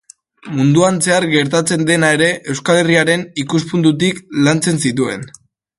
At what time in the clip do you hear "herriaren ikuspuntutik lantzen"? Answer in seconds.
2.83-4.87